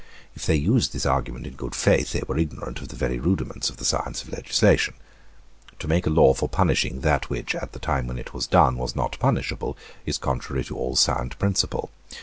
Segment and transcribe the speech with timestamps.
[0.35, 3.69] If they used this argument in good faith, they were ignorant of the very rudiments
[3.69, 4.95] of the science of legislation.
[5.77, 8.77] To make a law for punishing that which, at the time when it was done,
[8.79, 11.91] was not punishable, is contrary to all sound principle.